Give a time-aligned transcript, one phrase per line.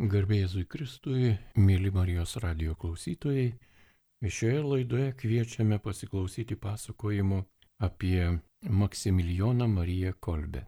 [0.00, 3.50] Garbėjai Kristui, mėly Marijos radio klausytojai,
[4.24, 7.42] šioje laidoje kviečiame pasiklausyti pasakojimo
[7.84, 10.62] apie Maksimilijoną Mariją Kolbę.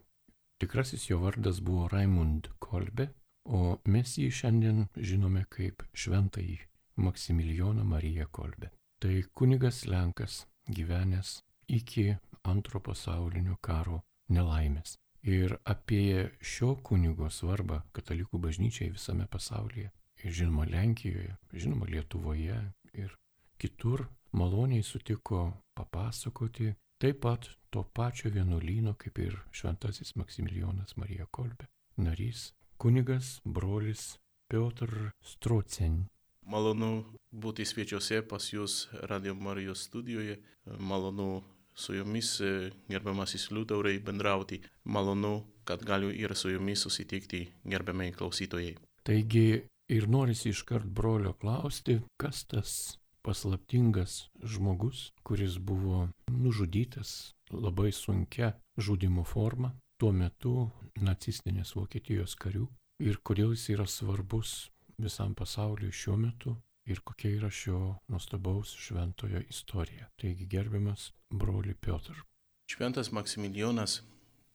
[0.61, 3.09] Tikrasis jo vardas buvo Raimund Kolbė,
[3.49, 6.59] o mes jį šiandien žinome kaip šventąjį
[7.01, 8.69] Maksimilijoną Mariją Kolbę.
[9.01, 11.39] Tai kunigas Lenkas gyvenęs
[11.69, 12.11] iki
[12.45, 19.91] antro pasaulinio karo nelaimės ir apie šio kunigo svarbą katalikų bažnyčiai visame pasaulyje.
[20.23, 22.59] Ir žinoma Lenkijoje, žinoma Lietuvoje
[22.95, 23.15] ir
[23.59, 31.67] kitur maloniai sutiko papasakoti taip pat to pačio vienuolyno kaip ir šventasis Maksimilijonas Marija Kolbė.
[31.97, 34.19] Narys, kunigas, brolis
[34.51, 36.05] Piotr Strocen.
[36.47, 40.39] Malonu būti svečiuose pas Jūs Radio Marijos studijoje.
[40.79, 41.43] Malonu
[41.75, 44.61] su jumis, e, gerbiamasis Liutaurai, bendrauti.
[44.85, 48.77] Malonu, kad galiu ir su jumis susitikti, gerbiamai klausytojai.
[49.03, 58.53] Taigi ir norisi iškart brolio klausti, kas tas paslaptingas žmogus, kuris buvo nužudytas labai sunkia
[58.77, 62.67] žudimo forma tuo metu nacistinės Vokietijos karių
[63.07, 64.55] ir kodėl jis yra svarbus
[64.99, 70.09] visam pasauliu šiuo metu ir kokia yra šio nuostabaus šventojo istorija.
[70.17, 72.23] Taigi gerbiamas broli Piotr.
[72.71, 74.01] Šventas Maksimilijonas,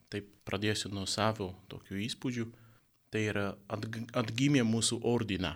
[0.10, 2.46] taip pradėsiu nuo savo tokių įspūdžių,
[3.12, 3.48] tai yra
[4.18, 5.54] atgimė mūsų ordiną,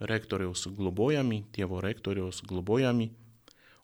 [0.00, 3.10] rektoriaus globojami, tėvo rektoriaus globojami,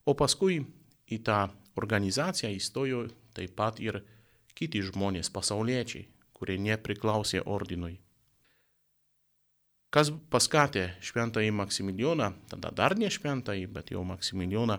[0.04, 0.60] o paskui
[1.08, 1.46] į tą
[1.78, 3.06] organizaciją įstojo
[3.36, 4.02] taip pat ir
[4.58, 7.98] kiti žmonės pasauliečiai, kurie nepriklausė ordinui.
[9.88, 14.76] Kas paskatė šventąjį Maksimilijoną, tada dar ne šventąjį, bet jau Maksimilijoną,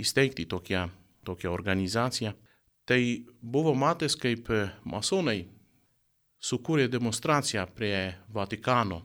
[0.00, 0.86] įsteigti tokią
[1.24, 2.32] tokią organizaciją,
[2.84, 5.46] tai buvo matęs, kaip e, masonai
[6.42, 9.02] sukūrė demonstraciją prie Vatikano.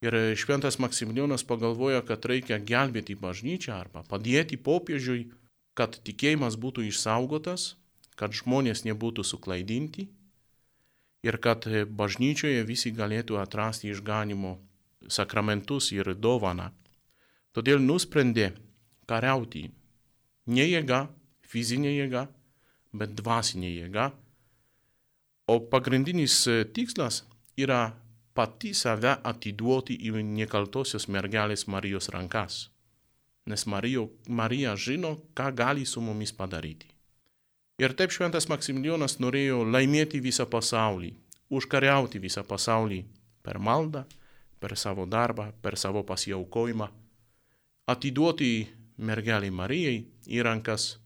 [0.00, 5.26] Ir e, šventas Maksimilijonas pagalvojo, kad reikia gelbėti bažnyčią arba padėti popiežiui,
[5.74, 7.74] kad tikėjimas būtų išsaugotas,
[8.16, 10.08] kad žmonės nebūtų suklaidinti
[11.26, 14.56] ir kad e, bažnyčioje visi galėtų atrasti išganimo
[15.08, 16.70] sakramentus ir dovaną.
[17.52, 18.52] Todėl nusprendė
[19.10, 19.66] kariauti
[20.50, 21.04] Ne jėga,
[21.46, 22.26] fizinė jėga,
[22.92, 24.10] bet dvasinė jėga.
[25.50, 27.22] O pagrindinis e, tikslas
[27.58, 27.92] yra
[28.34, 32.68] pati save atiduoti į nekaltosios mergelės Marijos rankas.
[33.46, 36.90] Nes Marijo, Marija žino, ką gali su mumis padaryti.
[37.80, 41.14] Ir taip šventas Maksimilijonas norėjo laimėti visą pasaulį,
[41.50, 43.00] užkariauti visą pasaulį
[43.42, 44.04] per maldą,
[44.60, 46.90] per savo darbą, per savo pasiaukojimą,
[47.88, 48.50] atiduoti
[49.00, 50.98] mergelei Marijai į rankas,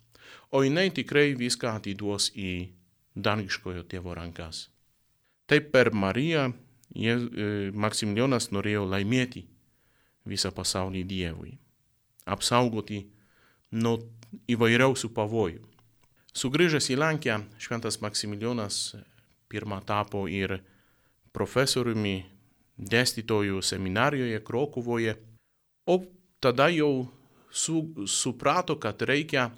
[0.50, 2.68] o jinai tikrai viską atiduos į
[3.14, 4.68] dangiškojo tėvo rankas.
[5.46, 7.14] Taip per Mariją e,
[7.74, 9.44] Maksimilijonas norėjo laimėti
[10.28, 11.52] visą pasaulį Dievui,
[12.24, 13.02] apsaugoti
[13.76, 13.98] nuo
[14.50, 15.62] įvairiausių pavojų.
[16.34, 18.96] Sugrįžęs į Lenkiją, šventas Maksimilijonas
[19.52, 20.58] pirmą tapo ir
[21.34, 22.24] profesoriumi,
[22.74, 25.14] dėstytojų seminarijoje Krokuvoje,
[25.86, 26.00] o
[26.42, 27.06] tada jau
[27.54, 29.50] su, suprato, kad reikia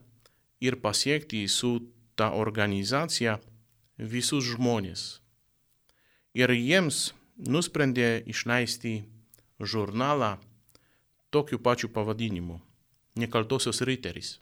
[0.60, 1.80] ir pasiekti su
[2.14, 3.38] ta organizacija
[3.96, 5.20] visus žmonės.
[6.36, 8.98] Ir jiems nusprendė išleisti
[9.60, 10.36] žurnalą
[11.32, 12.60] tokiu pačiu pavadinimu-
[13.20, 14.38] Nekaltosios riteris.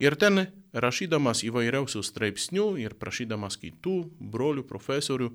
[0.00, 5.30] Ir ten rašydamas įvairiausių straipsnių ir prašydamas kitų brolių profesorių,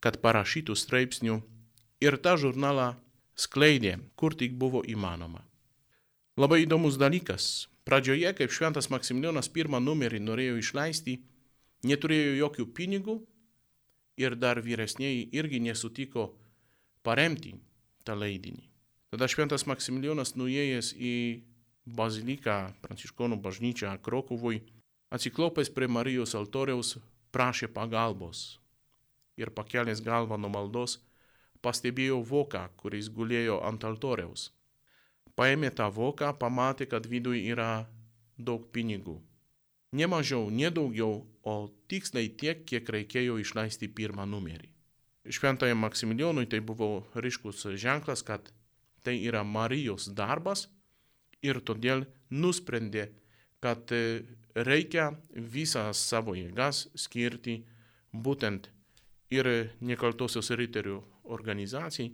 [0.00, 1.42] kad parašytų straipsnių
[2.00, 2.96] ir tą žurnalą
[3.34, 5.47] skleidė, kur tik buvo įmanoma.
[6.38, 7.66] Labai įdomus dalykas.
[7.82, 11.16] Pradžioje, kaip Šventas Maksimilijonas pirmą numerį norėjo išleisti,
[11.82, 13.16] neturėjo jokių pinigų
[14.22, 16.28] ir dar vyresniai irgi nesutiko
[17.02, 17.56] paremti
[18.06, 18.62] tą leidinį.
[19.10, 21.14] Tada Šventas Maksimilijonas nuėjęs į
[21.98, 24.60] baziliką Pranciškonų bažnyčią Krokuvui,
[25.10, 27.00] atsiklaupęs prie Marijos altoriaus,
[27.34, 28.60] prašė pagalbos.
[29.34, 31.00] Ir pakelęs galvą nuo maldos,
[31.66, 34.52] pastebėjo voką, kuris gulėjo ant altoriaus.
[35.38, 37.86] Paėmė tą voką, pamatė, kad viduje yra
[38.38, 39.20] daug pinigų.
[39.94, 41.54] Ne mažiau, ne daugiau, o
[41.88, 44.68] tiksliai tiek, kiek reikėjo išleisti pirmą numerį.
[45.28, 48.50] Šventajam Maksimilijonui tai buvo ryškus ženklas, kad
[49.04, 50.66] tai yra Marijos darbas
[51.44, 53.08] ir todėl nusprendė,
[53.64, 54.24] kad e,
[54.54, 57.60] reikia visą savo jėgas skirti
[58.12, 58.68] būtent
[59.30, 59.48] ir
[59.80, 60.98] nekaltosios riterių
[61.28, 62.12] organizacijai,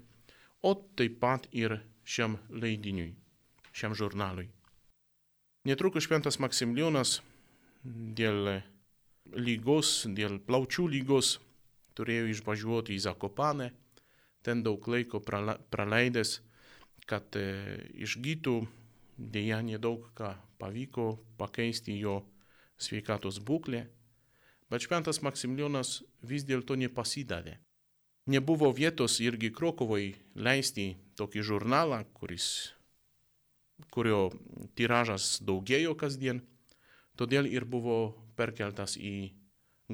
[0.62, 3.15] o taip pat ir šiam leidiniui,
[3.73, 4.49] šiam žurnalui.
[5.65, 7.19] Netrukus šventas Maksimilijonas
[7.85, 8.61] dėl
[9.33, 11.39] lygos, dėl plaučių lygos
[11.97, 13.71] turėjo išvažiuoti į Zakopanę,
[14.45, 16.41] ten daug laiko praleidęs,
[17.09, 17.45] kad e,
[18.05, 18.55] išgytų
[19.17, 22.23] dėja nedaug ką pavyko pakeisti jo
[22.81, 23.85] sveikatos būklę,
[24.69, 27.59] bet šventas Maksimilijonas vis dėlto nepasidavė.
[28.27, 32.75] Nebuvo vietos irgi Krokovai leisti tokį žurnalą, kuris,
[33.95, 34.33] kurio
[34.79, 36.43] tiražas daugėjo kasdien,
[37.19, 39.33] todėl ir buvo perkeltas į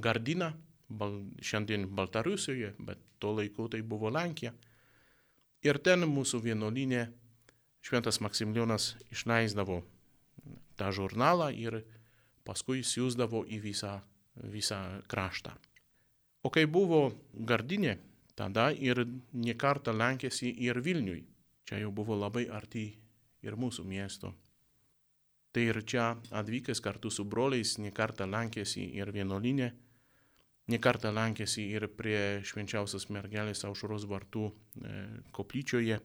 [0.01, 0.53] Gardiną,
[0.89, 4.53] bal, šiandien Baltarusijoje, bet tuo laiku tai buvo Lenkija.
[5.67, 7.09] Ir ten mūsų vienolinė
[7.85, 9.81] šventas Maksimilijonas išleisdavo
[10.81, 11.83] tą žurnalą ir
[12.47, 13.99] paskui siūsdavo į visą,
[14.41, 14.81] visą
[15.11, 15.53] kraštą.
[16.43, 17.99] O kai buvo Gardinė,
[18.41, 21.25] tada ir nekartą lankėsi ir Vilniui.
[21.69, 22.87] Čia jau buvo labai arti
[23.45, 24.33] ir mūsų miesto.
[25.53, 29.73] Tai ir čia atvykęs kartu su broliais nekartą lankėsi ir vienolinė,
[30.71, 35.03] nekartą lankėsi ir prie švenčiausios mergelės aušros vartų e,
[35.35, 35.99] koplyčioje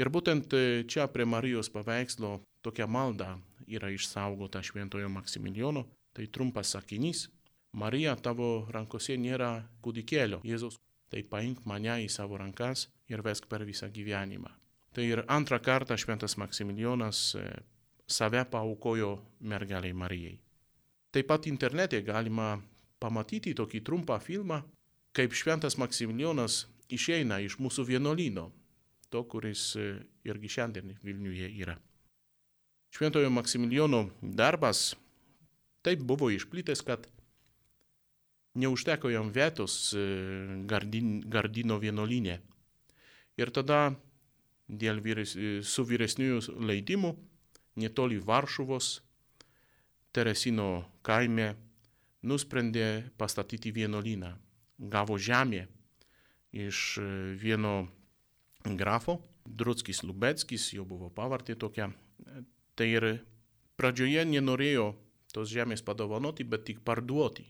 [0.00, 3.34] Ir būtent e, čia prie Marijos paveikslo tokia malda
[3.68, 5.84] yra išsaugota Šventojo Maksimilijono.
[6.16, 7.28] Tai trumpas sakinys.
[7.76, 9.50] Marija, tavo rankose nėra
[9.84, 10.80] kūdikėlio Jėzaus.
[11.10, 14.50] Tai paimk mane į savo rankas ir vesk per visą gyvenimą.
[14.94, 17.44] Tai ir antrą kartą Šventas Maksimilijonas e,
[18.06, 20.38] save paukojo mergeliai Marijai.
[21.10, 22.56] Taip pat internete galima
[23.02, 24.60] pamatyti tokį trumpą filmą,
[25.14, 28.50] kaip Šventas Maksimilijonas išeina iš mūsų vienuolino
[29.10, 29.92] to, kuris e,
[30.26, 31.76] irgi šiandien Vilniuje yra.
[32.94, 34.94] Šventojo Maksimilijono darbas
[35.86, 37.06] taip buvo išplitęs, kad
[38.54, 40.04] neužteko jam vietos e,
[40.66, 42.40] gardin, Gardino vienolinė.
[43.38, 43.94] Ir tada
[44.68, 47.14] dėl vyres, e, su vyresniųjų leidimų
[47.80, 49.00] netoli Varšuvos
[50.10, 51.54] Teresino kaime
[52.26, 54.34] nusprendė pastatyti vienolyną.
[54.80, 55.68] Gavo žemę
[56.50, 56.98] iš
[57.38, 57.86] vieno
[58.64, 61.90] grafo, Drutskis Lubeckis, jo buvo pavardė tokia.
[62.74, 63.06] Tai ir
[63.78, 64.90] pradžioje nenorėjo
[65.32, 67.46] tos žemės padovanoti, bet tik parduoti.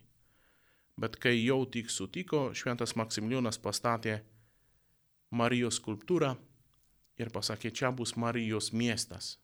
[0.97, 4.20] Bet kai jau tik sutiko, šventas Maksimilijonas pastatė
[5.30, 6.35] Marijos skulptūrą
[7.20, 9.37] ir pasakė, čia bus Marijos miestas.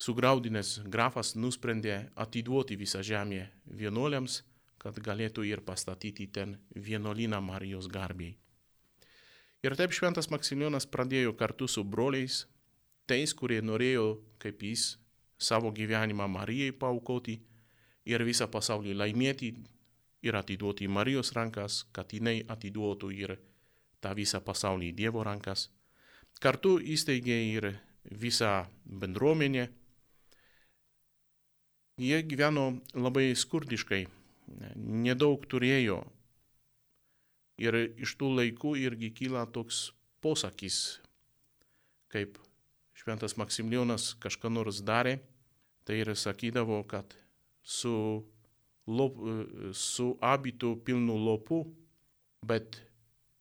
[0.00, 3.46] Sugraudinęs grafas nusprendė atiduoti visą žemę
[3.80, 4.42] vienuoliams,
[4.80, 8.36] kad galėtų ir pastatyti ten vienuolyną Marijos garbiai.
[9.60, 12.46] Ir taip šventas Maksimilijonas pradėjo kartu su broliais,
[13.04, 14.94] tais, kurie norėjo, kaip jis,
[15.36, 17.36] savo gyvenimą Marijai paukoti
[18.08, 19.52] ir visą pasaulį laimėti
[20.26, 23.36] ir atiduoti į Marijos rankas, kad jinai atiduotų ir
[24.00, 25.68] tą visą pasaulį į Dievo rankas.
[26.40, 27.68] Kartu įsteigė ir
[28.04, 29.68] visą bendruomenę.
[32.00, 34.06] Jie gyveno labai skurdiškai,
[34.76, 36.00] nedaug turėjo
[37.60, 39.90] Ir iš tų laikų irgi kyla toks
[40.24, 40.96] posakis,
[42.08, 42.38] kaip
[42.96, 45.18] šventas Maksimilijonas kažką nors darė,
[45.84, 47.14] Tai ir sakydavo, kad
[47.66, 48.22] su,
[48.86, 49.18] lop,
[49.72, 51.64] su abitu pilnu lopu,
[52.46, 52.80] bet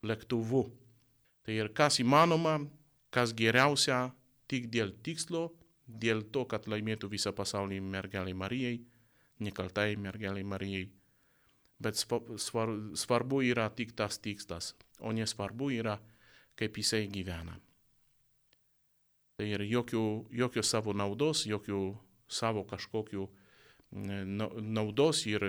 [0.03, 0.65] lėktuvu.
[1.45, 2.59] Tai ir kas įmanoma,
[3.13, 4.09] kas geriausia,
[4.49, 5.49] tik dėl tikslo,
[5.87, 8.79] dėl to, kad laimėtų visą pasaulį mergeliai Marijai,
[9.39, 10.89] nekaltai mergeliai Marijai.
[11.79, 15.95] Bet svar, svarbu yra tik tas tikslas, o nesvarbu yra,
[16.59, 17.55] kaip jisai gyvena.
[19.39, 20.03] Tai ir jokių,
[20.35, 21.79] jokios savo naudos, jokių
[22.27, 23.29] savo kažkokių
[23.91, 25.41] naudos ir,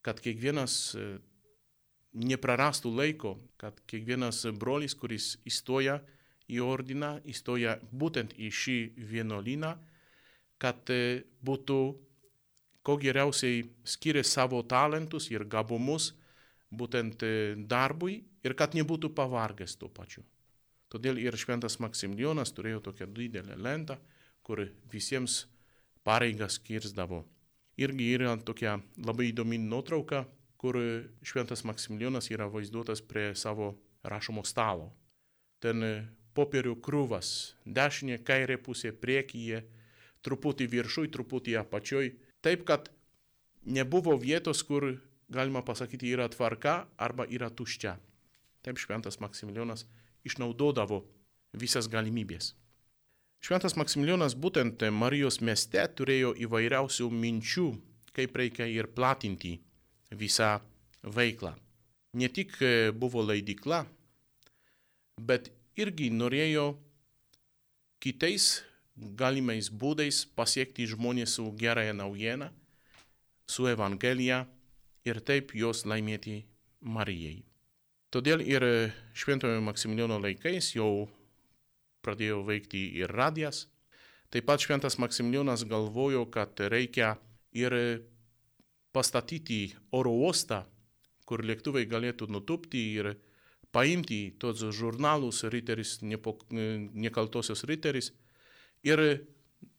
[0.05, 0.95] kad kiekvienas
[2.15, 5.99] neprarastų laiko, kad kiekvienas brolis, kuris įstoja
[6.47, 8.77] į ordiną, įstoja būtent į šį
[9.11, 9.73] vienuolyną,
[10.61, 10.93] kad
[11.45, 11.79] būtų
[12.85, 16.13] kuo geriausiai skiria savo talentus ir gabumus
[16.69, 17.23] būtent
[17.67, 20.23] darbui ir kad nebūtų pavargęs tuo pačiu.
[20.93, 23.97] Todėl ir šventas Maksimilijonas turėjo tokią didelę lentą,
[24.45, 24.61] kur
[24.91, 25.45] visiems
[26.05, 27.23] pareigas skirsdavo.
[27.81, 30.23] Irgi yra tokia labai įdomi nuotrauka,
[30.61, 30.77] kur
[31.25, 33.73] šventas Maksimilijonas yra vaizduotas prie savo
[34.05, 34.91] rašomo stalo.
[35.59, 35.83] Ten
[36.37, 39.63] popierių krūvas, dešinė, kairė pusė priekyje,
[40.25, 42.11] truputį viršui, truputį apačioj,
[42.45, 42.89] taip kad
[43.65, 44.95] nebuvo vietos, kur
[45.29, 47.97] galima pasakyti yra tvarka arba yra tuščia.
[48.65, 49.85] Taip šventas Maksimilijonas
[50.25, 51.03] išnaudodavo
[51.53, 52.53] visas galimybės.
[53.45, 57.65] Šventas Maksimilijonas būtent Marijos mieste turėjo įvairiausių minčių,
[58.17, 59.51] kaip reikia ir platinti
[60.17, 60.55] visą
[61.05, 61.51] veiklą.
[62.17, 62.55] Ne tik
[62.97, 63.83] buvo leidikla,
[65.21, 66.71] bet irgi norėjo
[68.01, 68.63] kitais
[68.95, 72.47] galimais būdais pasiekti žmonės su gerąją naujieną,
[73.45, 74.47] su Evangelija
[75.05, 76.39] ir taip juos laimėti
[76.81, 77.43] Marijai.
[78.09, 78.65] Todėl ir
[79.13, 81.05] Šventojo Maksimilijono laikais jau
[82.05, 83.65] pradėjo veikti ir radijas.
[84.29, 87.15] Taip pat Šventas Maksimilijonas galvojo, kad reikia
[87.55, 87.75] ir
[88.95, 90.63] pastatyti oro uostą,
[91.25, 93.15] kur lėktuvai galėtų nutupti ir
[93.75, 98.11] paimti tos žurnalus Riteris, nekaltosios Riteris
[98.85, 99.01] ir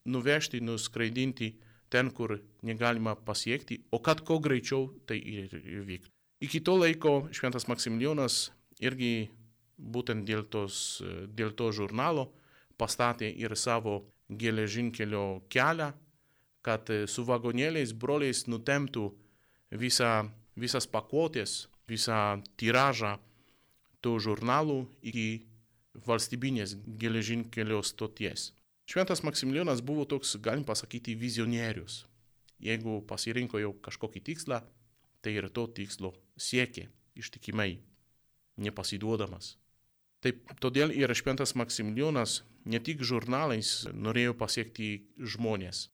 [0.05, 1.55] nuvežti, nuskraidinti
[1.89, 5.55] ten, kur negalima pasiekti, o kad kuo greičiau tai ir
[5.87, 6.13] vyktų.
[6.45, 8.51] Iki to laiko Šventas Maksimilijonas
[8.85, 9.31] irgi
[9.79, 12.31] būtent dėl, tos, dėl to žurnalo
[12.77, 15.93] pastatė ir savo geležinkelio kelią,
[16.67, 19.07] kad su vagonėliais broliais nutemtų
[19.71, 20.29] visą,
[20.59, 23.17] visas pakuotės, visą tiražą
[24.03, 25.47] tų žurnalų iki
[26.07, 28.51] valstybinės geležinkelio stoties.
[28.87, 32.05] Šventas Maksimilijonas buvo toks, galim pasakyti, vizionierius.
[32.63, 34.61] Jeigu pasirinko jau kažkokį tikslą,
[35.21, 36.87] tai ir to tikslo siekė
[37.19, 37.81] ištikimai,
[38.63, 39.57] nepasiduodamas.
[40.27, 44.89] Taip, todėl ir šventas Maksimilijonas ne tik žurnalais norėjo pasiekti
[45.23, 45.85] žmonės.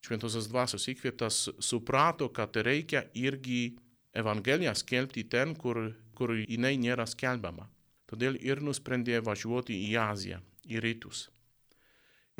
[0.00, 3.74] Šventosios dvasios įkvėptas suprato, kad reikia irgi
[4.16, 5.82] Evangeliją skelbti ten, kur,
[6.16, 7.68] kur jinai nėra skelbiama.
[8.08, 11.26] Todėl ir nusprendė važiuoti į Aziją, į rytus.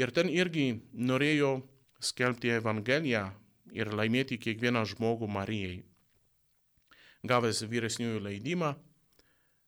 [0.00, 1.58] Ir ten irgi norėjo
[2.00, 3.26] skelbti Evangeliją
[3.76, 5.82] ir laimėti kiekvieną žmogų Marijai,
[7.28, 8.72] gavęs vyresniųjų leidimą,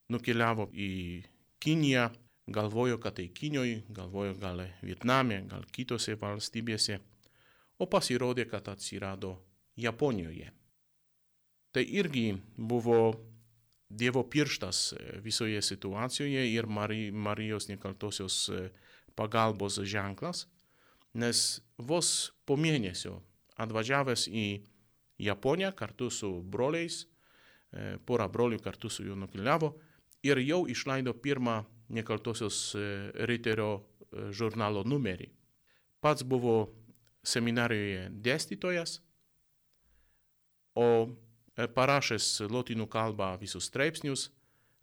[0.08, 0.90] nukeliavo į
[1.64, 2.08] Kiniją,
[2.46, 6.98] galvojo, kad tai Kinijoje, galvojo gal Vietname, gal kitose valstybėse,
[7.80, 9.38] o pasirodė, kad atsirado
[9.80, 10.50] Japonijoje.
[11.72, 12.98] Tai irgi buvo
[13.94, 18.50] Dievo pirštas visoje situacijoje ir Marijos nekaltosios
[19.14, 20.46] pagalbos ženklas,
[21.14, 23.20] nes vos po mėnesio
[23.60, 24.46] atvažiavęs į
[25.22, 27.04] Japoniją kartu su broliais,
[27.74, 29.72] E, pora brolių kartu su juo nukeliavo
[30.24, 32.84] ir jau išleido pirmą nekaltosios e,
[33.28, 35.30] riterio e, žurnalo numerį.
[36.00, 36.68] pats buvo
[37.24, 38.98] seminarijoje dėstytojas,
[40.76, 40.88] o
[41.56, 44.30] e, parašęs lotynų kalbą visus straipsnius,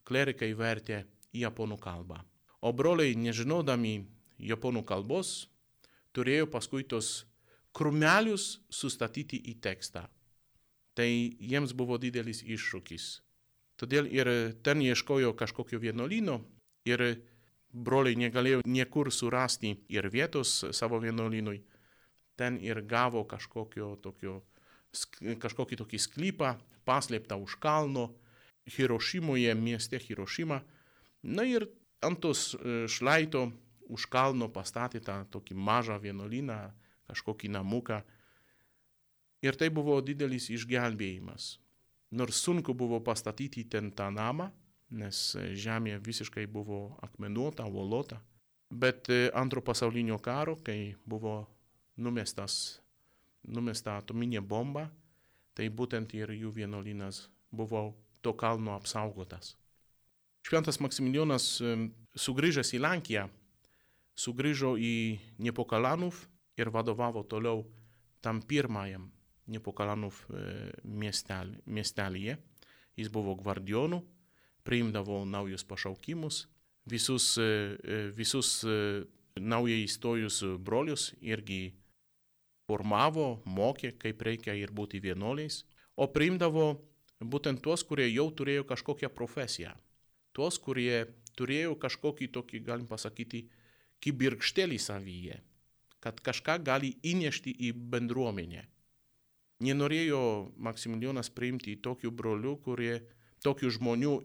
[0.03, 2.21] klerikai vertė į japonų kalbą.
[2.61, 4.05] O broliai, nežinodami
[4.37, 5.47] japonų kalbos,
[6.13, 7.25] turėjo paskui tos
[7.73, 10.07] krumelius sustatyti į tekstą.
[10.97, 13.21] Tai jiems buvo didelis iššūkis.
[13.81, 14.29] Todėl ir
[14.61, 16.37] ten ieškojo kažkokio vienuolino
[16.85, 17.01] ir
[17.73, 21.63] broliai negalėjo niekur surasti ir vietos savo vienuolinui.
[22.37, 24.41] Ten ir gavo kažkokio tokio,
[25.41, 26.51] kažkokį tokį sklypą,
[26.85, 28.11] paslėptą už kalno,
[28.69, 30.61] Hirošimoje, mieste Hirošima.
[31.23, 31.65] Na ir
[32.05, 33.47] ant tos e, šlaito
[33.89, 36.59] už kalno pastatė tą tokį mažą vienuolyną,
[37.09, 38.03] kažkokį namuką.
[39.41, 41.55] Ir tai buvo didelis išgelbėjimas.
[42.11, 44.49] Nors sunku buvo pastatyti ten tą namą,
[44.91, 48.19] nes žemė visiškai buvo akmenuota, uolota.
[48.71, 51.45] Bet e, antro pasaulinio karo, kai buvo
[51.95, 52.81] numestas,
[53.47, 54.89] numesta atominė bomba,
[55.55, 59.55] tai būtent ir jų vienuolynas buvo to kalno apsaugotas.
[60.47, 61.75] Šventas Maksimilijonas e,
[62.15, 63.25] sugrįžęs į Lenkiją,
[64.19, 64.93] sugrįžo į
[65.39, 66.25] Nepokalanów
[66.59, 67.63] ir vadovavo toliau
[68.21, 69.07] tam pirmajam
[69.47, 72.37] Nepokalanów e, miestel, miestelyje.
[72.97, 74.01] Jis buvo gvardionų,
[74.67, 76.45] priimdavo naujus pašaukimus,
[76.85, 78.61] visus, e, e, visus
[79.39, 81.73] naujai įstojus brolius irgi
[82.67, 85.63] formavo, mokė, kaip reikia ir būti vienuoliais,
[85.95, 86.67] o priimdavo
[87.21, 89.73] būtent tuos, kurie jau turėjo kažkokią profesiją.
[90.31, 91.05] Tuos, kurie
[91.35, 93.47] turėjo kažkokį tokį, galim pasakyti,
[94.01, 95.41] kibirkštelį savyje
[96.01, 98.65] kad kažką gali įnešti į bendruomenę.
[99.61, 100.21] Nenorėjo
[100.57, 102.95] Maksimilijonas priimti tokių brolių, kurie,
[103.45, 104.15] tokių žmonių,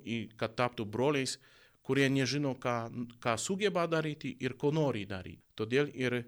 [0.40, 1.36] kad taptų broliais,
[1.86, 2.76] kurie nežino, ką,
[3.22, 5.44] ką sugeba daryti ir ko nori daryti.
[5.56, 6.22] Todėl ir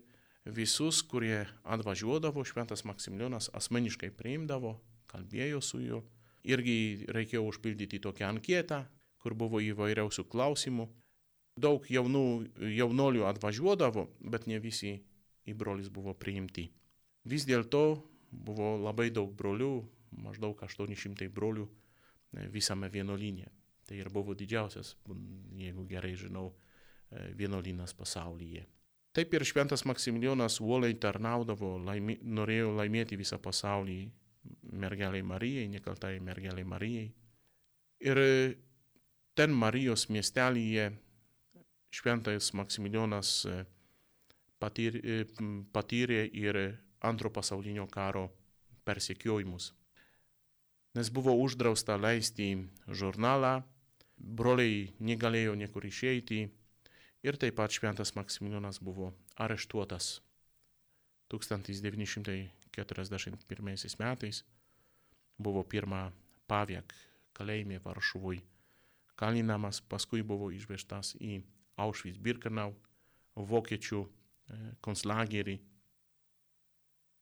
[0.45, 4.77] visus, kurie atvažiuodavo, šventas Maksimilijonas asmeniškai priimdavo,
[5.11, 6.05] kalbėjo su juo.
[6.49, 8.85] Irgi reikėjo užpildyti tokią anketą,
[9.19, 10.87] kur buvo įvairiausių klausimų.
[11.59, 12.25] Daug jaunų,
[12.77, 14.95] jaunolių atvažiuodavo, bet ne visi
[15.49, 16.69] į brolius buvo priimti.
[17.29, 17.83] Vis dėlto
[18.31, 19.73] buvo labai daug brolių,
[20.25, 23.49] maždaug 800 brolių e, visame vienolyne.
[23.89, 24.95] Tai ir buvo didžiausias,
[25.57, 26.51] jeigu gerai žinau,
[27.11, 28.67] e, vienolynas pasaulyje.
[29.17, 34.03] Taip ir šventas Maksimilijonas uoliai tarnaudavo, laimi, norėjo laimėti visą pasaulį
[34.79, 37.09] mergeliai Marijai, nekaltai mergeliai Marijai.
[38.05, 38.21] Ir
[39.35, 40.93] ten Marijos miestelyje
[41.91, 43.33] šventas Maksimilijonas
[44.61, 45.25] patyr, e,
[45.73, 46.59] patyrė ir
[47.01, 48.31] antro pasaulinio karo
[48.85, 49.75] persekiojimus.
[50.95, 53.63] Nes buvo uždrausta leisti žurnalą,
[54.19, 56.51] broliai negalėjo niekur išeiti
[57.23, 60.23] ir taip pat šventas Maksimilijonas buvo areštuotas
[61.31, 64.45] 1941 metais.
[65.39, 66.11] Buvo pirmą
[66.51, 66.95] paviek
[67.39, 68.43] kalėjime Varšuvui
[69.19, 71.41] kalinamas, paskui buvo išvežtas į
[71.83, 72.71] Auschwitz-Birkenau,
[73.35, 74.05] vokiečių
[74.85, 75.59] konclagerį.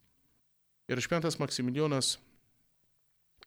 [0.88, 2.18] Ir šventas Maksimilijonas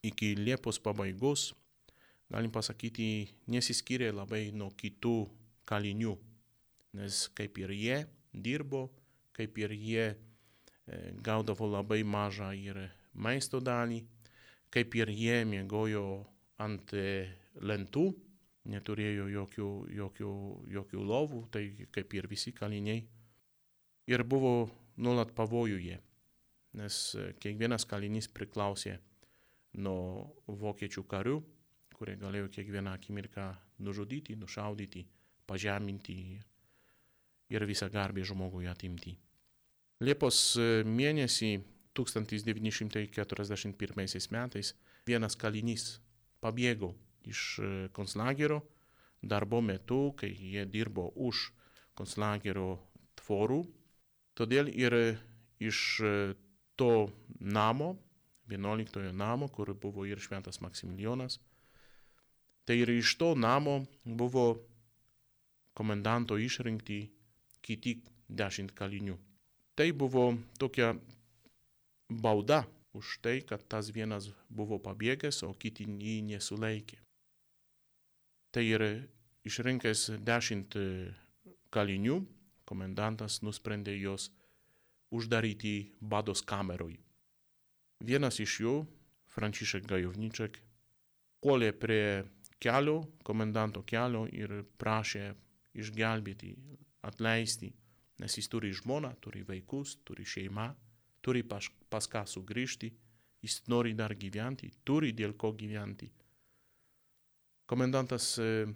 [0.03, 1.53] iki Liepos pabaigos,
[2.29, 5.29] galim pasakyti, nesiskyrė labai nuo kitų
[5.69, 6.17] kalinių,
[6.99, 8.89] nes kaip ir jie dirbo,
[9.35, 10.15] kaip ir jie e,
[11.23, 14.03] gaudavo labai mažą ir maisto dalį,
[14.69, 16.25] kaip ir jie mėgojo
[16.61, 17.27] ant e,
[17.63, 18.13] lentų,
[18.69, 20.31] neturėjo jokių, jokių,
[20.73, 23.03] jokių lovų, tai kaip ir visi kaliniai.
[24.09, 24.69] Ir buvo
[25.01, 25.99] nuolat pavojuje,
[26.77, 28.99] nes e, kiekvienas kalinys priklausė
[29.81, 31.43] nuo vokiečių karių,
[31.95, 35.05] kurie galėjo kiekvieną akimirką nužudyti, nušaudyti,
[35.47, 36.41] pažeminti
[37.49, 39.17] ir visą garbę žmogui atimti.
[40.05, 41.59] Liepos e, mėnesį
[41.95, 44.75] 1941 metais
[45.07, 45.99] vienas kalinys
[46.43, 46.95] pabėgo
[47.25, 48.61] iš e, konclagerio
[49.21, 51.49] darbo metu, kai jie dirbo už
[51.97, 52.77] konclagerio
[53.21, 53.63] tvorų.
[54.35, 54.95] Todėl ir
[55.59, 56.13] iš e,
[56.75, 57.07] to
[57.39, 57.95] namo,
[58.51, 61.39] 11 namo, kur buvo ir šventas Maksimilijonas,
[62.65, 64.45] tai ir iš to namo buvo
[65.73, 66.99] komendanto išrinkti
[67.65, 69.17] kiti dešimt kalinių.
[69.75, 70.93] Tai buvo tokia
[72.09, 72.63] bauda
[72.95, 77.04] už tai, kad tas vienas buvo pabėgęs, o kiti jį nesulaikė.
[78.55, 78.83] Tai ir
[79.43, 80.77] išrinkęs dešimt
[81.75, 82.21] kalinių,
[82.63, 84.29] komendantas nusprendė juos
[85.11, 86.95] uždaryti bados kameroj.
[87.99, 88.77] Vienas iš jų,
[89.35, 90.61] Franciszek Gajowniczek,
[91.43, 92.23] puolė prie
[92.63, 95.33] kelio, komendanto kelio ir prašė
[95.75, 96.55] išgelbėti,
[97.03, 97.73] atleisti,
[98.23, 100.71] nes jis turi žmoną, turi vaikus, turi šeimą,
[101.19, 102.95] turi pas, pas ką sugrįžti,
[103.43, 106.07] jis nori dar gyventi, turi dėl ko gyventi.
[107.65, 108.67] Komendantas e,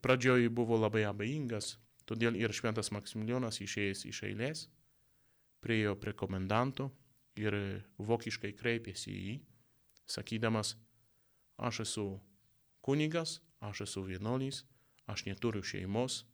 [0.00, 1.76] pradžioj buvo labai abejingas,
[2.08, 4.66] todėl ir šventas Maksimilijonas išėjęs iš eilės,
[5.64, 6.90] priejo prie komendanto
[7.40, 7.56] ir
[7.98, 9.36] vokiškai kreipėsi į jį,
[10.16, 10.74] sakydamas,
[11.56, 12.06] aš esu
[12.84, 14.64] kunigas, aš esu vienuolis,
[15.08, 16.24] aš neturiu šeimos,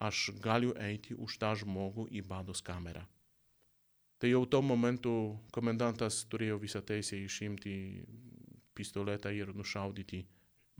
[0.00, 3.04] aš galiu eiti už tą žmogų į bados kamerą.
[4.16, 5.12] Tai jau tuo momentu
[5.52, 7.74] komendantas turėjo visą teisę išimti
[8.76, 10.22] pistoletą ir nušaudyti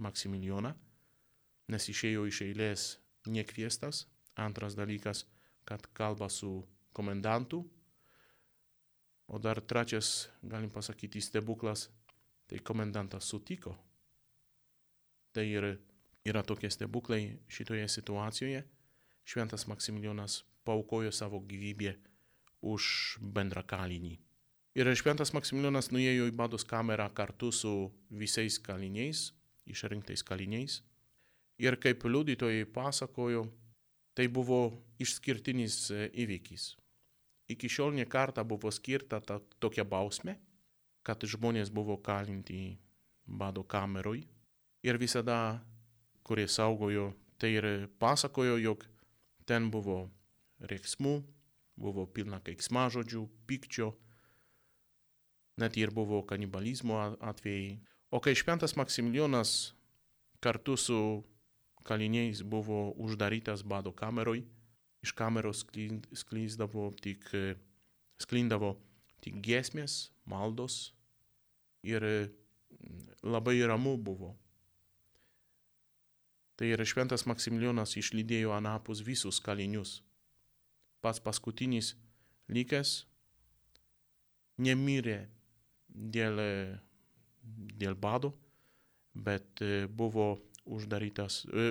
[0.02, 0.72] Maksimilijoną,
[1.72, 2.86] nes išėjo iš eilės
[3.26, 4.04] nekviestas.
[4.36, 5.24] Antras dalykas,
[5.64, 6.60] kad kalba su
[6.92, 7.62] komendantu.
[9.26, 11.88] O dar trečias, galim pasakyti, stebuklas,
[12.46, 13.74] tai komendantas sutiko.
[15.32, 15.72] Tai ir
[16.26, 18.62] yra tokie stebuklai šitoje situacijoje.
[19.26, 21.96] Šventas Maksimilijonas paukojo savo gyvybę
[22.62, 24.14] už bendrą kalinį.
[24.76, 27.72] Ir šventas Maksimilijonas nuėjo į bados kamerą kartu su
[28.10, 29.30] visais kaliniais,
[29.66, 30.80] išrinktais kaliniais.
[31.58, 33.46] Ir kaip liudytojai pasakojo,
[34.16, 34.60] tai buvo
[35.00, 36.74] išskirtinis e, įvykis.
[37.52, 40.36] Iki šiol ne kartą buvo skirta ta, tokia bausmė,
[41.06, 42.76] kad žmonės buvo kalinti
[43.26, 44.24] bado kameroj
[44.86, 45.62] ir visada,
[46.26, 47.66] kurie saugojo, tai ir
[48.02, 48.82] pasakojo, jog
[49.46, 50.06] ten buvo
[50.58, 51.20] reiksmų,
[51.76, 53.92] buvo pilna keiksmažodžių, pykčio,
[55.60, 57.76] net ir buvo kanibalizmo atvejai.
[58.10, 59.74] O kai šventas Maksimilijonas
[60.40, 61.24] kartu su
[61.82, 64.42] kaliniais buvo uždarytas bado kameroj,
[65.02, 65.64] iš kameros
[66.14, 67.26] sklindavo tik,
[68.22, 68.76] sklindavo
[69.22, 70.92] tik giesmės, maldos
[71.86, 72.06] ir
[73.22, 74.34] labai ramu buvo.
[76.56, 80.00] Tai ir šventas Maksimilijonas išlydėjo anapus visus kalinius.
[81.04, 81.92] Pats paskutinis
[82.48, 83.02] likęs
[84.56, 85.26] nemirė
[85.88, 86.40] dėl,
[87.76, 88.32] dėl bado,
[89.14, 91.70] bet e, buvo uždarytas, e,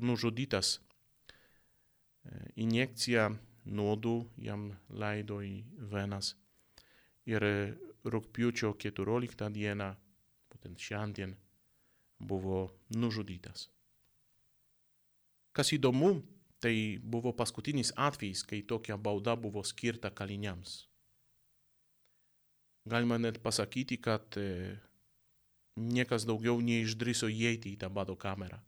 [0.00, 0.78] nužudytas.
[0.78, 3.28] E, injekcija
[3.70, 5.60] nuodų jam leido į
[5.92, 6.34] venas.
[7.28, 7.44] Ir
[8.04, 9.92] rūpjūčio 14 dieną,
[10.50, 11.36] būtent šiandien,
[12.18, 13.68] buvo nužudytas.
[15.52, 16.20] Kas įdomu,
[16.60, 20.86] tai buvo paskutinis atvejis, kai tokia bauda buvo skirta kaliniams.
[22.88, 24.36] Galima net pasakyti, kad
[25.76, 28.60] niekas daugiau neišdryso įeiti į tą bado kamerą.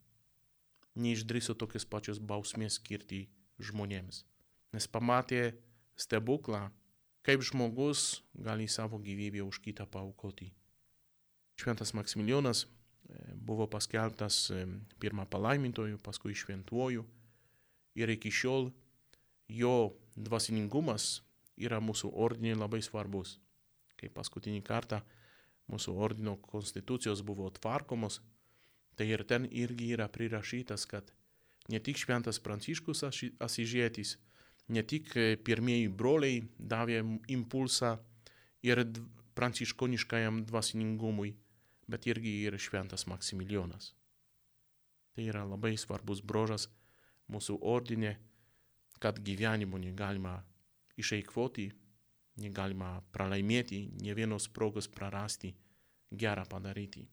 [0.95, 3.27] Neišdryso tokias pačios bausmės skirti
[3.63, 4.25] žmonėms.
[4.73, 5.55] Nes pamatė
[5.97, 6.71] stebuklą,
[7.23, 10.53] kaip žmogus gali savo gyvybę už kitą paukoti.
[11.57, 12.69] Šventas Maksimilijonas e,
[13.37, 14.65] buvo paskelbtas e,
[14.99, 17.05] pirmą palaimintojų, paskui šventuoju
[17.95, 18.71] ir iki šiol
[19.53, 21.21] jo dvasiningumas
[21.61, 23.37] yra mūsų ordinė labai svarbus.
[24.01, 25.03] Kai paskutinį kartą
[25.71, 28.21] mūsų ordino konstitucijos buvo tvarkomos,
[28.97, 31.13] tai ir ten irgi yra prirašytas, kad
[31.69, 34.17] ne tik šventas Pranciškus Asižėtis,
[34.69, 37.01] ne tik e, pirmieji broliai davė
[37.33, 37.97] impulsą
[38.63, 38.85] ir
[39.35, 41.33] pranciškoniškajam dvasiningumui,
[41.89, 43.93] bet irgi ir šventas Maksimilijonas.
[45.13, 46.69] Tai yra labai svarbus brožas
[47.33, 48.17] mūsų ordinė,
[49.03, 50.39] kad gyvenimo negalima
[51.01, 51.71] išeikvoti,
[52.41, 55.53] negalima pralaimėti, ne vienos progos prarasti,
[56.13, 57.07] gerą padaryti.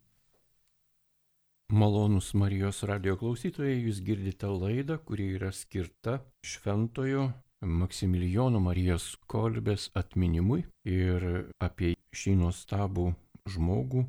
[1.69, 7.29] Malonus Marijos radio klausytojai, jūs girdite laidą, kuri yra skirta šventojo
[7.59, 11.25] Maksimilijono Marijos kolbės atminimui ir
[11.59, 13.09] apie šį nuostabų
[13.51, 14.05] žmogų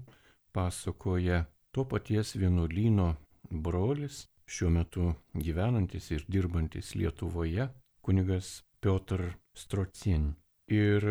[0.54, 1.44] pasakoja
[1.74, 3.14] to paties vienuolyno
[3.50, 7.68] brolis, šiuo metu gyvenantis ir dirbantis Lietuvoje,
[8.00, 10.39] kunigas Piotr Strocien.
[10.70, 11.02] Ir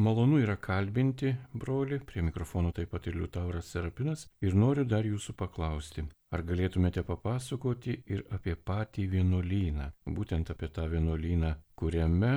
[0.00, 4.22] malonu yra kalbinti brolį, prie mikrofono taip pat ir Liutauras Serapinas.
[4.40, 10.88] Ir noriu dar jūsų paklausti, ar galėtumėte papasakoti ir apie patį vienuolyną, būtent apie tą
[10.94, 12.32] vienuolyną, kuriame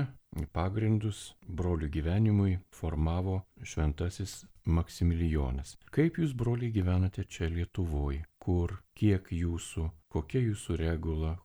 [0.51, 5.77] pagrindus brolių gyvenimui formavo šventasis Maksimilijonas.
[5.95, 8.25] Kaip jūs, broliai, gyvenate čia Lietuvoje?
[8.35, 11.37] Kur, kiek jūsų, kokia jūsų regula,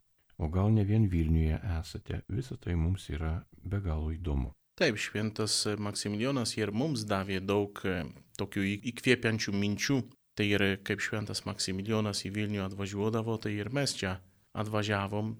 [0.43, 4.57] o gal ne vien Vilniuje esate, visa tai mums yra be galo įdomu.
[4.81, 7.99] Taip, šventas Maksimilijonas ir mums davė daug e,
[8.41, 9.97] tokių įkvėpiančių minčių.
[10.39, 14.15] Tai ir kaip šventas Maksimilijonas į Vilnių atvažiuodavo, tai ir mes čia
[14.57, 15.35] atvažiavom.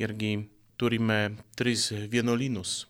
[0.00, 0.30] Irgi
[0.80, 1.18] turime
[1.60, 2.86] tris vienuolynus.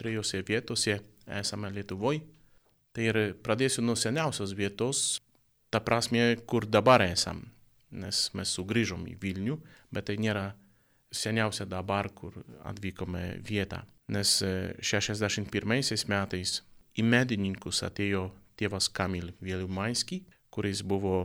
[0.00, 1.02] Trijose vietose
[1.40, 2.22] esame Lietuvoje.
[2.96, 5.02] Tai ir pradėsiu nuo seniausios vietos,
[5.68, 7.44] ta prasme, kur dabar esam.
[7.90, 9.58] nes mes sugrįžom į Vilnių,
[9.92, 10.46] bet tai nėra
[11.12, 13.84] seniausia dabar, kur atvykome vietą.
[14.08, 16.60] Nes 61 e, metais
[16.96, 21.24] į medininkus atėjo tėvas Kamil Vėliumainski, kuris buvo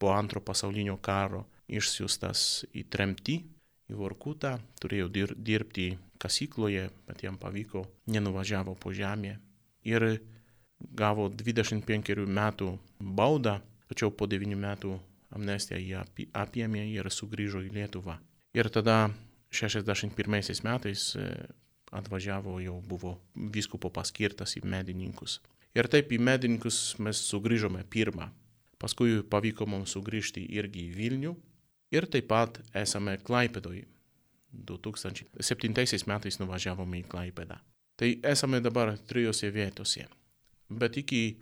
[0.00, 3.36] po antro pasaulinio karo išsiųstas į tremtį,
[3.90, 9.36] į Vorkutą, turėjo dir dirbti kasykloje, bet jam pavyko, nenuvažiavo po žemę
[9.86, 10.06] ir
[10.80, 14.96] gavo 25 metų baudą, tačiau po 9 metų
[15.36, 18.18] amnestiją jį apėmė ir sugrįžo į Lietuvą.
[18.56, 19.10] Ir tada
[19.52, 21.26] 61 metais e,
[21.98, 25.40] atvažiavo, jau buvo vyskupo paskirtas į medininkus.
[25.76, 28.30] Ir taip į medininkus mes sugrįžome pirmą.
[28.80, 31.34] Paskui pavyko mums sugrįžti irgi į Vilnių.
[31.92, 33.84] Ir taip pat esame Klaipėdoj.
[34.56, 37.58] 2007 metais nuvažiavome į Klaipėdą.
[37.96, 40.06] Tai esame dabar trijose vietose.
[40.68, 41.38] Bet iki,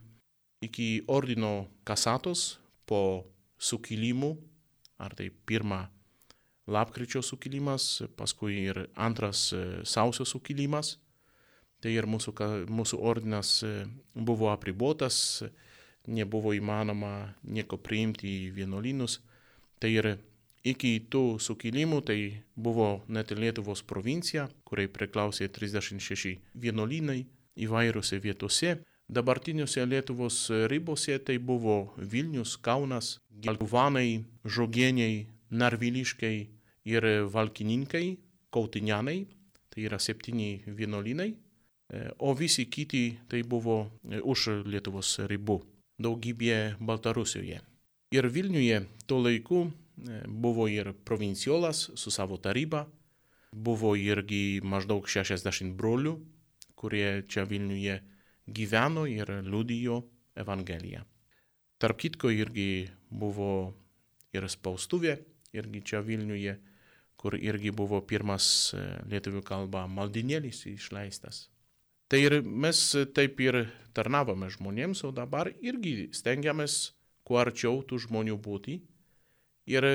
[0.62, 3.25] iki ordino kasatos po
[3.59, 4.35] sukilimų,
[4.99, 5.85] ar tai pirmą
[6.66, 10.98] lapkričio sukilimas, paskui ir antras e, sausio sukilimas.
[11.85, 12.33] Tai ir mūsų,
[12.72, 13.72] mūsų ordinas e,
[14.14, 15.44] buvo apribotas,
[16.07, 19.18] nebuvo įmanoma nieko priimti į vienuolynus.
[19.81, 20.09] Tai ir
[20.64, 22.18] iki tų sukilimų tai
[22.57, 27.24] buvo net Lietuvos provincija, kuriai priklausė 36 vienuolynai
[27.61, 28.79] įvairiose vietose.
[29.09, 36.54] Dabartiniuose Lietuvos ribose tai buvo Vilnius, Kaunas, Gelvanai, Žogieniai, Narviliškai
[36.85, 38.18] ir Valkininkai,
[38.55, 39.27] Kautinianai,
[39.70, 45.59] tai yra septyni vienuolynai, e, o visi kiti tai buvo e, už Lietuvos ribų,
[45.99, 47.61] daugybė Baltarusijoje.
[48.14, 52.85] Ir Vilniuje tuo laiku e, buvo ir provinciolas su savo taryba,
[53.51, 56.14] buvo irgi maždaug 60 brolių,
[56.79, 58.01] kurie čia Vilniuje
[58.47, 60.03] gyveno ir liudijo
[60.37, 61.03] Evangeliją.
[61.79, 63.75] Tarp kitko irgi buvo
[64.35, 65.18] ir spaustuvė
[65.55, 66.57] irgi čia Vilniuje,
[67.25, 71.47] kur irgi buvo pirmas e, lietuvių kalba maldinėlis išleistas.
[72.13, 72.81] Tai ir mes
[73.17, 73.63] taip ir
[73.97, 76.93] tarnavome žmonėms, o dabar irgi stengiamės
[77.25, 78.77] kuo arčiau tų žmonių būti
[79.73, 79.89] ir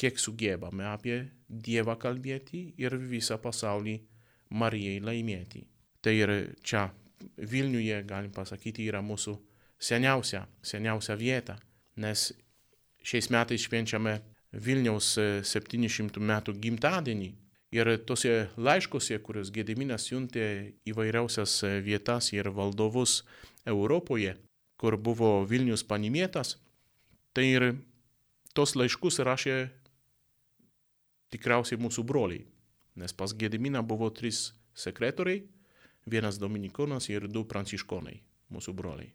[0.00, 3.98] kiek sugebame apie Dievą kalbėti ir visą pasaulį
[4.56, 5.66] Marijai laimėti.
[6.00, 6.32] Tai ir
[6.64, 6.88] čia
[7.36, 9.36] Vilniuje, galim pasakyti, yra mūsų
[9.78, 11.58] seniausia, seniausia vieta,
[11.98, 12.30] nes
[13.04, 14.14] šiais metais švenčiame
[14.52, 15.12] Vilniaus
[15.44, 17.32] 700 e, metų gimtadienį.
[17.76, 23.22] Ir tose laiškose, kuriuos Gediminas siuntė įvairiausias e, vietas ir valdovus
[23.68, 24.38] Europoje,
[24.80, 26.56] kur buvo Vilnius paminėtas,
[27.36, 27.66] tai ir
[28.56, 29.58] tos laiškus rašė
[31.28, 32.46] tikriausiai mūsų broliai.
[32.96, 35.44] Nes pas Gediminą buvo trys sekretoriai,
[36.08, 38.16] vienas dominikonas ir du pranciškonai,
[38.48, 39.12] mūsų broliai.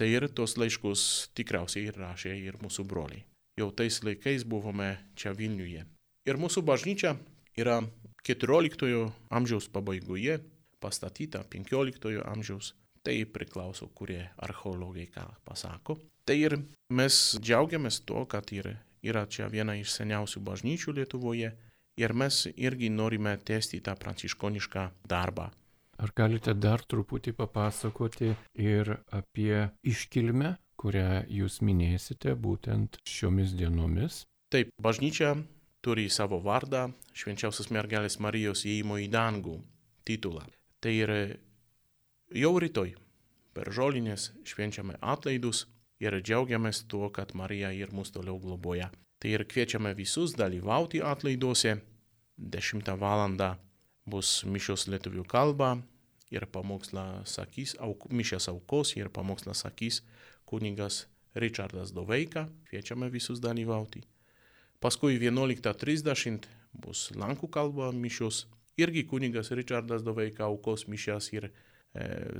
[0.00, 1.02] Tai ir tos laiškus
[1.36, 3.26] tikriausiai rašė ir mūsų broliai
[3.58, 5.86] jau tais laikais buvome čia Vilniuje.
[6.28, 7.16] Ir mūsų bažnyčia
[7.58, 7.80] yra
[8.26, 10.38] 14 amžiaus pabaigoje,
[10.80, 15.98] pastatyta 15 amžiaus, tai priklauso, kurie archeologai ką pasako.
[16.24, 16.58] Tai ir
[16.92, 21.54] mes džiaugiamės to, kad ir yra čia viena iš seniausių bažnyčių Lietuvoje
[22.00, 25.50] ir mes irgi norime tęsti tą pranciškonišką darbą.
[26.00, 34.22] Ar galite dar truputį papasakoti ir apie iškilmę, kurią jūs minėsite būtent šiomis dienomis.
[34.50, 35.34] Taip, bažnyčia
[35.84, 39.58] turi savo vardą švenčiausios mergelės Marijos įėjimo į dangų
[40.08, 40.46] titulą.
[40.80, 41.12] Tai ir
[42.32, 42.94] jau rytoj
[43.56, 45.66] per žolinės švenčiame atlaidus
[46.00, 48.88] ir džiaugiamės tuo, kad Marija ir mus toliau globoja.
[49.20, 51.76] Tai ir kviečiame visus dalyvauti atlaiduose.
[52.40, 53.36] 10 val.
[54.10, 55.76] bus mišios lietuvių kalba
[56.32, 60.00] ir pamokslą sakys, auk, mišės aukos ir pamokslą sakys
[60.50, 64.02] kunigas Richardas Doveika, kviečiame visus dalyvauti.
[64.82, 68.46] Paskui 11.30 bus Lankų kalba mišios,
[68.80, 71.52] irgi kunigas Richardas Doveika aukos mišės ir e,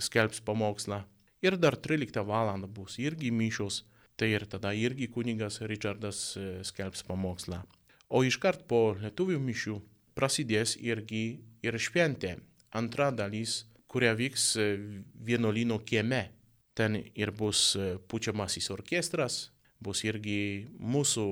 [0.03, 1.05] skelbs pamokslą.
[1.45, 2.51] Ir dar 13 val.
[2.67, 3.85] bus irgi mišios,
[4.17, 7.63] tai ir tada irgi kunigas Richardas e, skelbs pamokslą.
[8.09, 9.79] O iškart po lietuvių mišių
[10.15, 12.39] prasidės irgi ir šventė,
[12.73, 14.69] antra dalis, kuria vyks e,
[15.15, 16.40] vienuolino kieme
[16.75, 21.27] ten ir bus e, pučiamasis orkestras, bus irgi mūsų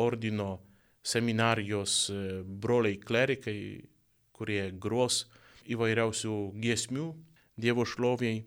[0.00, 0.60] ordino
[1.02, 3.58] seminarijos e, broliai klerikai,
[4.36, 5.26] kurie gros
[5.70, 7.10] įvairiausių giesmių
[7.60, 8.46] Dievo šloviai.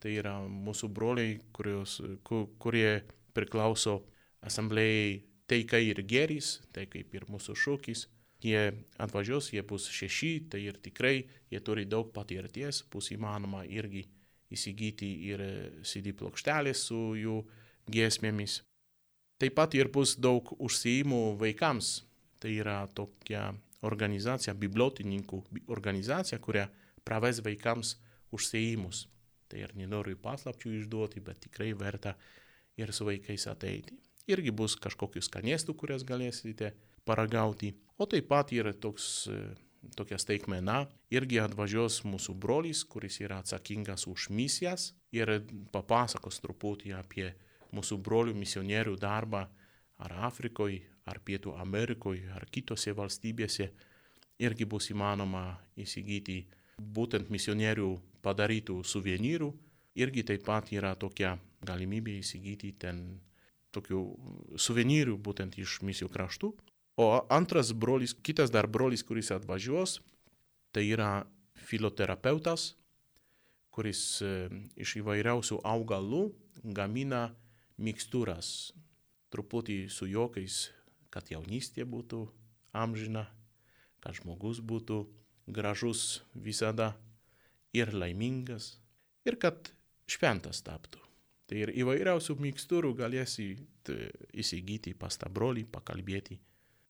[0.00, 3.04] Tai yra mūsų broliai, kurios, kurie
[3.36, 4.02] priklauso
[4.44, 8.06] asamblėjai Taika ir Geris, tai kaip ir mūsų šūkis.
[8.44, 8.60] Jie
[9.00, 14.06] atvažiuos, jie bus šeši, tai ir tikrai jie turi daug patirties, bus įmanoma irgi
[14.54, 15.42] įsigyti ir
[15.86, 17.42] CD plokštelės su jų
[17.90, 18.62] giesmėmis.
[19.42, 22.00] Taip pat ir bus daug užsiimų vaikams.
[22.40, 23.48] Tai yra tokia
[23.84, 25.40] organizacija, bibliotininkų
[25.72, 26.68] organizacija, kuria
[27.04, 27.94] praves vaikams
[28.34, 29.06] užsiimus.
[29.48, 32.14] Tai ir nenoriu paslapčių išduoti, bet tikrai verta
[32.80, 33.96] ir su vaikais ateiti.
[34.30, 36.72] Irgi bus kažkokių skanėstų, kurias galėsite
[37.04, 37.74] paragauti.
[38.00, 39.28] O taip pat yra toks,
[39.96, 45.40] tokia staigmena, irgi atvažiuos mūsų brolis, kuris yra atsakingas už misijas ir
[45.72, 47.32] papasakos truputį apie
[47.74, 49.44] mūsų brolių misionierių darbą
[50.04, 53.70] ar Afrikoje, ar Pietų Amerikoje, ar kitose valstybėse.
[54.42, 55.44] Irgi bus įmanoma
[55.78, 56.40] įsigyti
[56.78, 57.90] būtent misionierių
[58.24, 59.52] padarytų suvenyrų.
[59.94, 63.04] Irgi taip pat yra tokia galimybė įsigyti ten
[63.74, 64.00] tokių
[64.58, 66.50] suvenyrų būtent iš misijų kraštų.
[66.96, 69.98] O antras brolis, kitas dar brolis, kuris atvažiuos,
[70.70, 71.26] tai yra
[71.58, 72.74] filoterapeutas,
[73.74, 74.30] kuris e,
[74.78, 76.28] iš įvairiausių augalų
[76.76, 77.32] gamina
[77.82, 78.70] mikstūras,
[79.34, 80.68] truputį su jokiais,
[81.10, 82.22] kad jaunystė būtų
[82.74, 83.26] amžina,
[83.98, 85.02] kad žmogus būtų
[85.50, 86.92] gražus visada
[87.74, 88.76] ir laimingas,
[89.26, 89.72] ir kad
[90.06, 91.02] šventas taptų.
[91.44, 93.50] Tai ir įvairiausių mikstūrų galėsi
[94.32, 96.38] įsigyti pas tą brolį, pakalbėti.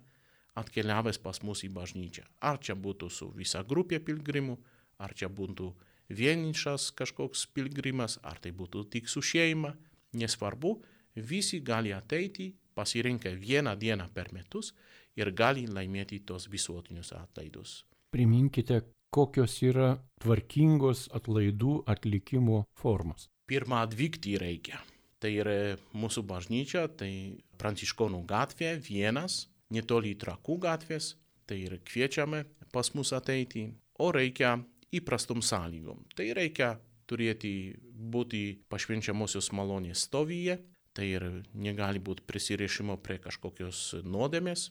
[0.59, 2.25] atkeliavęs pas mus į bažnyčią.
[2.45, 4.57] Ar čia būtų su visa grupė pilgrimų,
[4.99, 5.71] ar čia būtų
[6.09, 9.73] vienišas kažkoks pilgrimas, ar tai būtų tik su šeima,
[10.13, 10.77] nesvarbu,
[11.15, 14.73] visi gali ateiti, pasirinkę vieną dieną per metus
[15.19, 17.83] ir gali laimėti tos visuotinius atlaidus.
[18.13, 18.81] Priminkite,
[19.13, 23.27] kokios yra tvarkingos atlaidų atlikimo formos.
[23.49, 24.79] Pirmą atvykti reikia.
[25.19, 27.11] Tai yra mūsų bažnyčia, tai
[27.59, 31.13] Pranciškonų gatvė vienas, netoli trakų gatvės,
[31.49, 34.57] tai ir kviečiame pas mus ateiti, o reikia
[34.95, 36.05] įprastom sąlygom.
[36.15, 36.75] Tai reikia
[37.09, 37.53] turėti
[37.89, 40.59] būti pašvenčiamosios malonės stovyje,
[40.93, 44.69] tai ir negali būti prisirišimo prie kažkokios nuodėmės.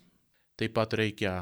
[0.58, 1.34] Taip pat reikia,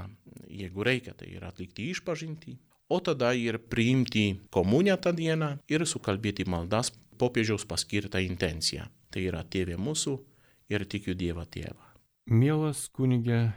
[0.52, 2.58] jeigu reikia, tai ir atlikti išpažinti,
[2.92, 8.90] o tada ir priimti komuniją tą dieną ir sukalbėti maldas popiežiaus paskirtą intenciją.
[9.10, 10.18] Tai yra tėvė mūsų
[10.68, 11.95] ir tikiu Dievą tėvą.
[12.26, 13.52] Mielas kunigė,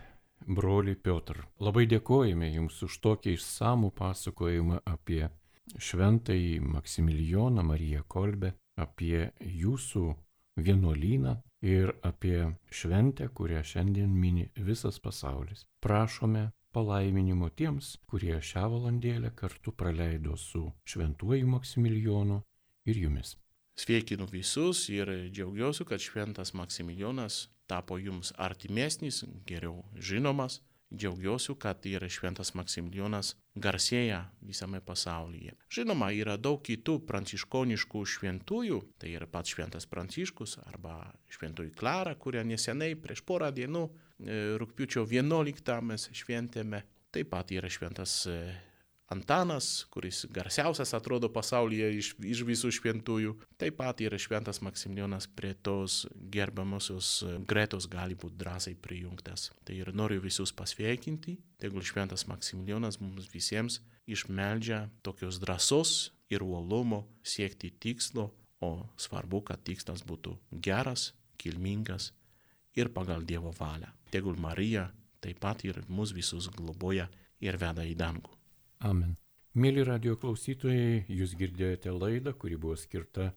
[0.45, 5.23] broli Piotr, labai dėkojame Jums už tokį išsamų pasakojimą apie
[5.73, 10.05] šventąjį Maksimilijoną Mariją Kolbę, apie Jūsų
[10.61, 11.33] vienuolyną
[11.65, 15.65] ir apie šventę, kurią šiandien mini visas pasaulis.
[15.81, 22.43] Prašome palaiminimo tiems, kurie šią valandėlę kartu praleido su šventuoju Maksimilijonu
[22.85, 23.33] ir jumis.
[23.81, 30.61] Sveikinu visus ir džiaugiuosi, kad šventas Maksimilijonas tapo jums artimesnis, geriau žinomas.
[30.89, 35.53] Džiaugiuosi, kad ir šventas Maksimilijonas garsėja visame pasaulyje.
[35.69, 40.95] Žinoma, yra daug kitų pranciškoniškų šventųjų, tai yra pats šventas Pranciškus arba
[41.29, 46.81] šventoji Klara, kurią nesenai prieš porą dienų, e, rūpiučio 11 mes šventėme.
[47.13, 48.39] Taip pat yra šventas e,
[49.09, 55.55] Antanas, kuris garsiausias atrodo pasaulyje iš, iš visų šventųjų, taip pat yra šventas Maksimilijonas prie
[55.65, 59.47] tos gerbiamosios gretos gali būti drąsiai prijungtas.
[59.65, 67.07] Tai ir noriu visus pasveikinti, tegul šventas Maksimilijonas mums visiems išmeldžia tokios drąsos ir uolumo
[67.25, 68.29] siekti tikslo,
[68.61, 72.11] o svarbu, kad tikslas būtų geras, kilmingas
[72.77, 73.89] ir pagal Dievo valią.
[74.13, 74.89] Tegul Marija
[75.23, 77.09] taip pat ir mus visus globoja
[77.41, 78.38] ir veda į dangų.
[78.79, 79.17] Amen.
[79.59, 83.33] Mėly radio klausytojai, jūs girdėjote laidą, kuri buvo skirta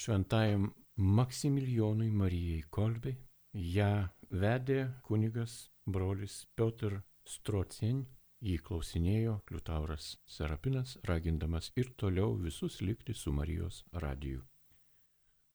[0.00, 3.18] šventajam Maksimilijonui Marijai Kolbei.
[3.52, 8.06] Ja vedė kunigas brolis Piotr Strocien,
[8.40, 14.46] jį klausinėjo Liutauras Serapinas, ragindamas ir toliau visus likti su Marijos radiju.